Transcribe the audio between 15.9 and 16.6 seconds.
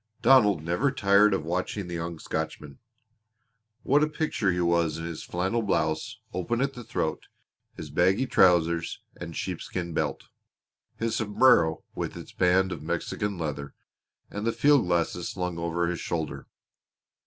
shoulder!